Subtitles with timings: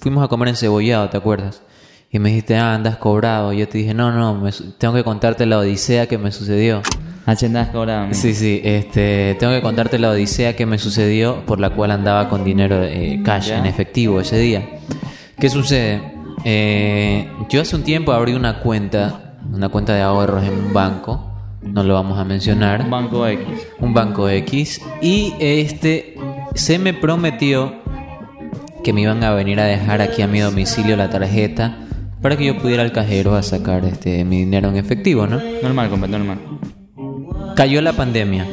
[0.00, 1.62] fuimos a comer en Cebollado, ¿te acuerdas?
[2.10, 3.52] Y me dijiste, ah, andas cobrado.
[3.52, 6.80] Y yo te dije, no, no, me tengo que contarte la odisea que me sucedió.
[7.26, 8.08] H andás cobrado.
[8.14, 12.30] Sí, sí, este, tengo que contarte la odisea que me sucedió por la cual andaba
[12.30, 13.58] con dinero eh, cash Ya.
[13.58, 14.66] en efectivo ese día.
[15.38, 16.00] ¿Qué sucede?
[16.44, 21.22] Eh, yo hace un tiempo abrí una cuenta, una cuenta de ahorros en un banco,
[21.62, 23.46] no lo vamos a mencionar, Un banco X.
[23.80, 26.16] un banco X, y este
[26.54, 27.74] se me prometió
[28.88, 31.76] que me iban a venir a dejar aquí a mi domicilio la tarjeta
[32.22, 35.38] para que yo pudiera al cajero a sacar este mi dinero en efectivo, ¿no?
[35.62, 36.38] Normal, compa, normal.
[37.54, 38.46] Cayó la pandemia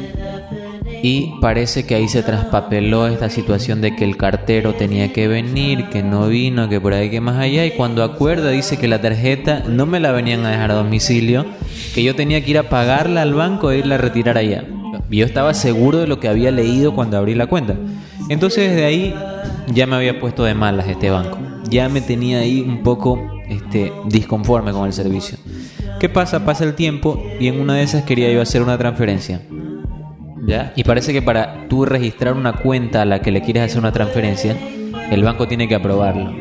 [1.02, 5.88] y parece que ahí se traspapeló esta situación de que el cartero tenía que venir,
[5.88, 9.00] que no vino, que por ahí que más allá y cuando acuerda dice que la
[9.00, 11.46] tarjeta no me la venían a dejar a domicilio,
[11.94, 14.66] que yo tenía que ir a pagarla al banco e irla a retirar allá.
[15.08, 17.74] Yo estaba seguro de lo que había leído cuando abrí la cuenta.
[18.28, 19.14] Entonces desde ahí
[19.72, 21.38] ya me había puesto de malas este banco.
[21.68, 25.38] Ya me tenía ahí un poco este, disconforme con el servicio.
[26.00, 26.44] ¿Qué pasa?
[26.44, 29.42] Pasa el tiempo y en una de esas quería yo hacer una transferencia.
[30.46, 30.72] ¿Ya?
[30.76, 33.92] Y parece que para tú registrar una cuenta a la que le quieres hacer una
[33.92, 34.56] transferencia,
[35.10, 36.32] el banco tiene que aprobarlo.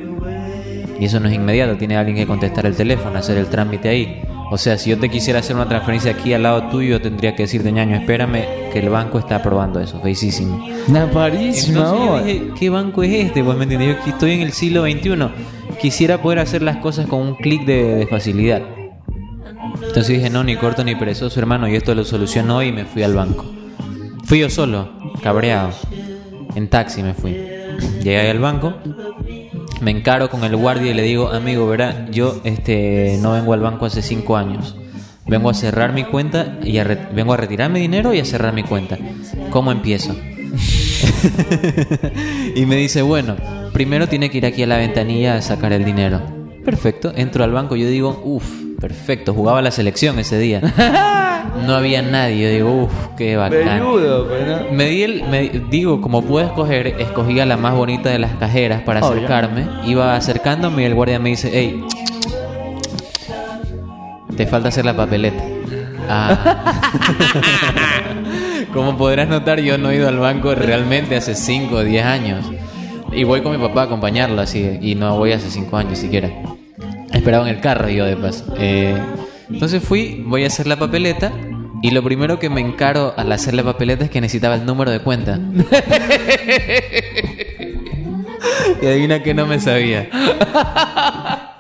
[1.00, 4.22] Y eso no es inmediato, tiene alguien que contestar el teléfono, hacer el trámite ahí.
[4.52, 7.36] O sea, si yo te quisiera hacer una transferencia aquí al lado tuyo, yo tendría
[7.36, 10.64] que decirte, ñaño, espérame, que el banco está aprobando eso, feísimo.
[10.88, 13.44] Una parísima, Entonces yo dije, ¿qué banco es este?
[13.44, 15.80] Pues me entiendes, yo estoy en el siglo XXI.
[15.82, 18.62] Quisiera poder hacer las cosas con un clic de, de facilidad.
[19.76, 23.02] Entonces dije, no, ni corto ni perezoso, hermano, y esto lo solucionó y me fui
[23.04, 23.46] al banco.
[24.26, 24.90] Fui yo solo,
[25.24, 25.72] cabreado.
[26.56, 27.34] En taxi me fui.
[28.02, 28.76] Llegué ahí al banco,
[29.82, 33.62] me encaro con el guardia y le digo, amigo, verá, yo este, no vengo al
[33.62, 34.76] banco hace cinco años.
[35.28, 38.54] Vengo a cerrar mi cuenta y a vengo a retirar mi dinero y a cerrar
[38.54, 38.98] mi cuenta.
[39.50, 40.16] ¿Cómo empiezo?
[42.56, 43.36] y me dice, bueno,
[43.74, 46.22] primero tiene que ir aquí a la ventanilla a sacar el dinero.
[46.64, 48.46] Perfecto, entro al banco, yo digo, uff,
[48.80, 50.62] perfecto, jugaba la selección ese día.
[51.66, 53.80] No había nadie, yo digo, uff, qué bacán.
[53.80, 54.72] Peludo, pero no.
[54.72, 58.34] Me di el, me- digo, como puedo escoger, escogí a la más bonita de las
[58.36, 59.18] cajeras para Obvio.
[59.18, 59.66] acercarme.
[59.86, 61.84] Iba acercándome y el guardia me dice, hey,
[64.36, 65.44] te falta hacer la papeleta.
[66.08, 66.72] Ah.
[68.74, 72.46] como podrás notar, yo no he ido al banco realmente hace 5 o 10 años.
[73.12, 76.30] Y voy con mi papá a acompañarlo así, y no voy hace 5 años siquiera.
[77.14, 78.44] Esperaba en el carro yo de paso.
[78.58, 78.98] Eh,
[79.50, 81.32] entonces fui, voy a hacer la papeleta.
[81.82, 84.90] Y lo primero que me encaro al hacer la papeleta es que necesitaba el número
[84.92, 85.38] de cuenta.
[88.82, 90.08] y adivina que no me sabía.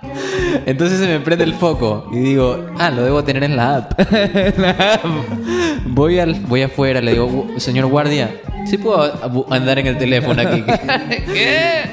[0.65, 3.99] Entonces se me prende el foco y digo, ah, lo debo tener en la app.
[5.87, 8.35] voy, al, voy afuera, le digo, "Gu- señor guardia,
[8.65, 10.63] ¿sí puedo andar en el teléfono aquí?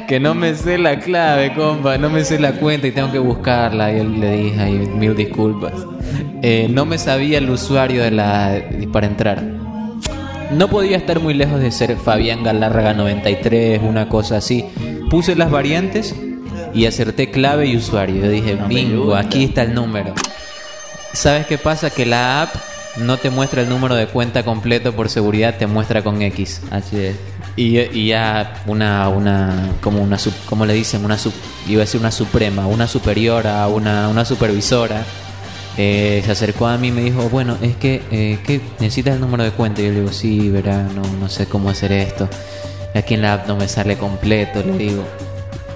[0.09, 3.19] Que no me sé la clave, compa, no me sé la cuenta y tengo que
[3.19, 3.93] buscarla.
[3.93, 5.72] Y él le dije, ay, mil disculpas.
[6.43, 8.62] Eh, no me sabía el usuario de la
[8.93, 9.43] para entrar.
[10.50, 14.66] No podía estar muy lejos de ser Fabián Galárraga 93, una cosa así.
[15.09, 16.15] Puse las variantes
[16.75, 18.25] y acerté clave y usuario.
[18.25, 20.15] Yo dije, bingo, aquí está el número.
[21.15, 21.88] ¿Sabes qué pasa?
[21.88, 22.55] Que la app
[22.98, 26.62] no te muestra el número de cuenta completo por seguridad, te muestra con X.
[26.70, 27.16] Así es.
[27.56, 31.04] Y, ya una, una, como una, sub- ¿cómo le dicen?
[31.04, 31.32] Una sub,
[31.69, 35.04] iba a decir una suprema, una superiora, una, una supervisora,
[35.76, 38.60] eh, se acercó a mí y me dijo, bueno, es que, eh, ¿qué?
[38.81, 39.82] ¿necesitas el número de cuenta?
[39.82, 42.28] Y yo le digo, sí, verá, no, no sé cómo hacer esto.
[42.94, 45.04] Aquí en la app no me sale completo, le digo.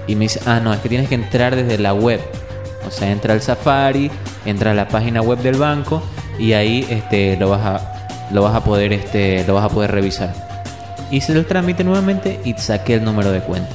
[0.07, 2.21] Y me dice, ah, no, es que tienes que entrar desde la web.
[2.87, 4.09] O sea, entra al Safari,
[4.45, 6.01] entra a la página web del banco
[6.39, 9.91] y ahí este, lo vas a, lo vas a poder, este, lo vas a poder
[9.91, 10.33] revisar.
[11.09, 13.73] Hice el trámite nuevamente y saqué el número de cuenta.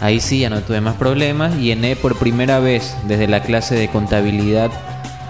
[0.00, 1.56] Ahí sí ya no tuve más problemas.
[1.56, 4.70] Llené por primera vez desde la clase de contabilidad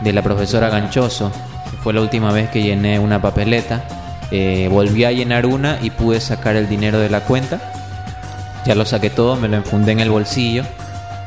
[0.03, 1.33] de la profesora Ganchoso.
[1.83, 3.85] Fue la última vez que llené una papeleta.
[4.31, 7.61] Eh, volví a llenar una y pude sacar el dinero de la cuenta.
[8.67, 10.65] Ya lo saqué todo, me lo enfundé en el bolsillo.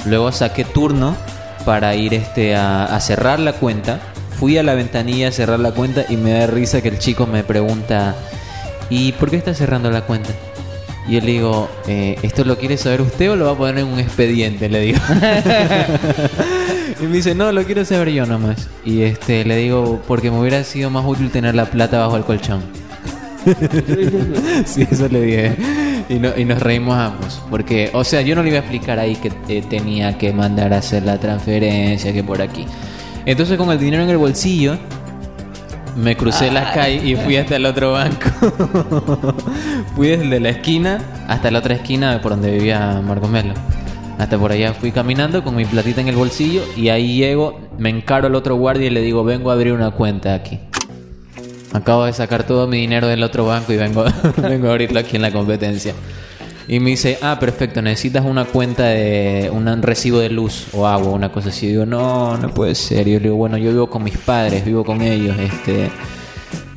[0.06, 1.16] Luego saqué turno
[1.66, 4.00] para ir este, a cerrar la cuenta.
[4.42, 7.28] Fui a la ventanilla a cerrar la cuenta y me da risa que el chico
[7.28, 8.16] me pregunta,
[8.90, 10.32] ¿y por qué está cerrando la cuenta?
[11.08, 13.78] Y yo le digo, eh, ¿esto lo quiere saber usted o lo va a poner
[13.78, 14.68] en un expediente?
[14.68, 15.00] Le digo.
[17.00, 18.68] y me dice, no, lo quiero saber yo nomás.
[18.84, 22.24] Y este le digo, porque me hubiera sido más útil tener la plata bajo el
[22.24, 22.64] colchón.
[24.66, 25.56] sí, eso le dije.
[26.10, 27.42] Y, no- y nos reímos ambos.
[27.52, 30.74] Porque, o sea, yo no le iba a explicar ahí que eh, tenía que mandar
[30.74, 32.66] a hacer la transferencia, que por aquí.
[33.26, 34.78] Entonces, con el dinero en el bolsillo,
[35.96, 38.30] me crucé la calle y fui hasta el otro banco.
[39.96, 43.54] fui desde la esquina hasta la otra esquina por donde vivía Marco Melo.
[44.18, 47.90] Hasta por allá fui caminando con mi platita en el bolsillo y ahí llego, me
[47.90, 50.60] encaro al otro guardia y le digo, vengo a abrir una cuenta aquí.
[51.74, 54.06] Acabo de sacar todo mi dinero del otro banco y vengo,
[54.38, 55.94] vengo a abrirlo aquí en la competencia.
[56.72, 61.12] Y me dice, ah, perfecto, necesitas una cuenta de un recibo de luz o agua,
[61.12, 61.66] una cosa así.
[61.66, 63.10] Y digo, no, no puede ser.
[63.10, 65.38] Yo le digo, bueno, yo vivo con mis padres, vivo con ellos.
[65.38, 65.90] Este,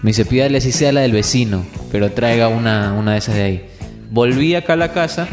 [0.02, 3.42] me dice, pídale si sea la del vecino, pero traiga una, una de esas de
[3.44, 3.66] ahí.
[4.10, 5.28] Volví acá a la casa,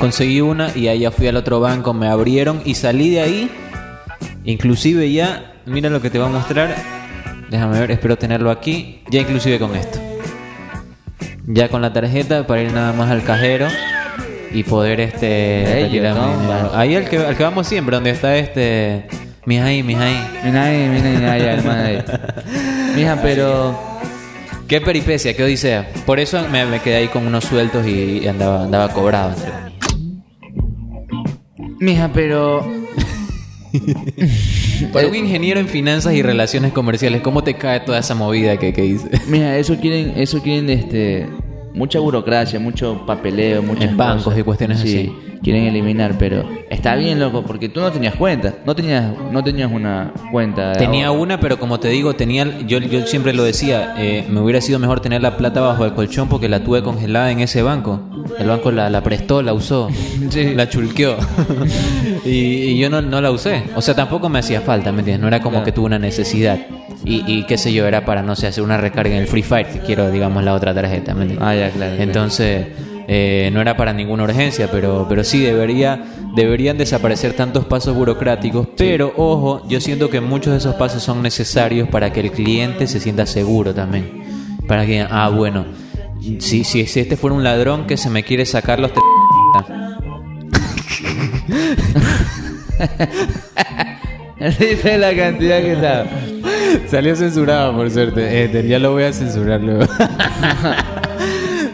[0.00, 3.50] conseguí una y ya fui al otro banco, me abrieron y salí de ahí.
[4.42, 6.74] Inclusive ya, mira lo que te va a mostrar.
[7.48, 9.02] Déjame ver, espero tenerlo aquí.
[9.08, 9.97] Ya inclusive con esto.
[11.50, 13.68] Ya con la tarjeta para ir nada más al cajero
[14.52, 15.88] y poder este.
[16.74, 19.06] Ahí al que, al que vamos siempre, donde está este
[19.48, 20.20] mis ahí, mis ahí.
[20.44, 21.32] Mira ahí, mira
[21.84, 22.04] ahí.
[22.94, 23.80] Mija, pero.
[24.68, 25.88] Qué peripecia, qué odisea.
[26.04, 29.30] Por eso me, me quedé ahí con unos sueltos y, y andaba, andaba cobrado.
[29.30, 29.52] entre.
[31.80, 32.70] Mija, pero.
[34.92, 38.72] Para un ingeniero en finanzas y relaciones comerciales, ¿cómo te cae toda esa movida que,
[38.72, 39.08] que hice?
[39.28, 41.26] Mija, eso quieren, eso quieren, este.
[41.74, 44.40] Mucha burocracia, mucho papeleo, muchas En bancos cosas.
[44.40, 45.38] y cuestiones sí, así.
[45.44, 48.54] Quieren eliminar, pero está bien, loco, porque tú no tenías cuenta.
[48.66, 50.72] No tenías, no tenías una cuenta.
[50.72, 51.22] Tenía ahorro.
[51.22, 54.80] una, pero como te digo, tenía, yo, yo siempre lo decía, eh, me hubiera sido
[54.80, 58.00] mejor tener la plata bajo el colchón porque la tuve congelada en ese banco.
[58.40, 59.88] El banco la, la prestó, la usó,
[60.30, 60.54] Sí.
[60.56, 61.16] la chulqueó.
[62.28, 63.62] Y, y yo no, no la usé.
[63.74, 65.20] O sea, tampoco me hacía falta, ¿me entiendes?
[65.22, 65.64] No era como Claro.
[65.64, 66.58] que tuve una necesidad.
[67.04, 69.42] Y, y qué sé yo, era para, no sé, hacer una recarga en el Free
[69.42, 71.46] Fire, que quiero, digamos, la otra tarjeta, ¿me entiendes?
[71.48, 71.94] Ah, ya, claro.
[72.02, 72.66] Entonces,
[73.06, 76.04] eh, no era para ninguna urgencia, pero, pero sí debería,
[76.34, 78.68] deberían desaparecer tantos pasos burocráticos.
[78.76, 82.86] Pero ojo, yo siento que muchos de esos pasos son necesarios para que el cliente
[82.86, 84.22] se sienta seguro también.
[84.66, 85.64] Para que, ah, bueno,
[86.40, 88.90] si, si, si este fuera un ladrón que se me quiere sacar los...
[94.58, 96.06] Dice la cantidad que está.
[96.88, 98.44] Salió censurado, por suerte.
[98.44, 99.84] Este, ya lo voy a censurar luego.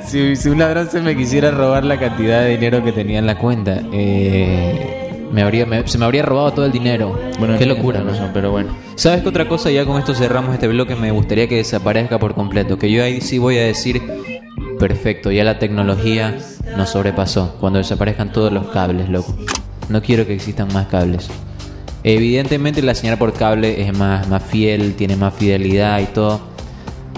[0.07, 3.27] si, si un ladrón se me quisiera robar la cantidad de dinero que tenía en
[3.27, 7.19] la cuenta, eh, me habría, me- se me habría robado todo el dinero.
[7.39, 8.11] Bueno, qué locura, ¿no?
[8.13, 8.75] razón, pero bueno.
[8.95, 9.71] ¿Sabes qué otra cosa?
[9.71, 10.97] Ya con esto cerramos este bloque.
[10.97, 12.79] Me gustaría que desaparezca por completo.
[12.79, 14.01] Que yo ahí sí voy a decir,
[14.79, 16.35] perfecto, ya la tecnología
[16.79, 17.57] nos sobrepasó.
[17.61, 19.37] Cuando desaparezcan todos los cables, loco.
[19.89, 21.29] No quiero que existan más cables.
[22.03, 26.41] Evidentemente la señal por cable es más, más fiel, tiene más fidelidad y todo.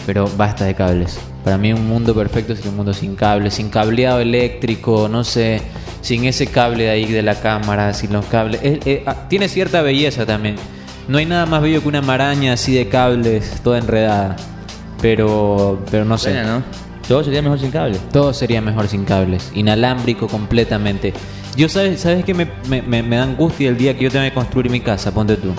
[0.06, 1.18] Pero basta de cables.
[1.42, 5.60] Para mí un mundo perfecto sería un mundo sin cables, sin cableado eléctrico, no sé,
[6.02, 8.60] sin ese cable de ahí de la cámara, sin los cables.
[8.62, 10.56] Es- eh, ah, tiene cierta belleza también.
[11.08, 14.36] No hay nada más bello que una maraña así de cables, toda enredada.
[15.02, 16.30] Pero, pero no sé.
[17.08, 17.98] Todo sería mejor sin cable.
[18.12, 21.12] Todo sería mejor sin cables, inalámbrico completamente.
[21.56, 24.28] Yo sabes, sabes que me, me, me- me da angustia el día que yo tenga
[24.28, 25.52] que construir mi casa, ponte tú.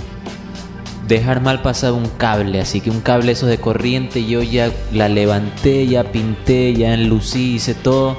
[1.08, 5.08] Dejar mal pasado un cable, así que un cable esos de corriente, yo ya la
[5.08, 8.18] levanté, ya pinté, ya enlucí, hice todo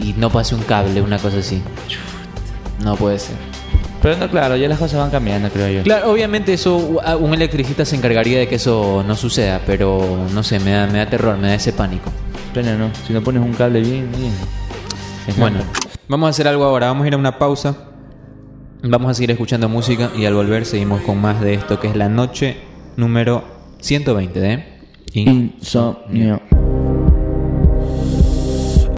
[0.00, 1.60] y no pasé un cable, una cosa así.
[2.84, 3.34] No puede ser.
[4.00, 5.82] Pero no, claro, ya las cosas van cambiando, creo yo.
[5.82, 10.60] Claro, obviamente eso un electricista se encargaría de que eso no suceda, pero no sé,
[10.60, 12.12] me da, me da terror, me da ese pánico.
[12.52, 12.90] Pena, ¿no?
[13.06, 14.32] Si no pones un cable bien, bien.
[15.26, 15.58] Es Bueno,
[16.08, 16.86] vamos a hacer algo ahora.
[16.88, 17.76] Vamos a ir a una pausa.
[18.82, 21.96] Vamos a seguir escuchando música y al volver seguimos con más de esto que es
[21.96, 22.56] la noche
[22.96, 23.42] número
[23.80, 24.64] 120 de
[25.14, 26.40] In- Insomnio.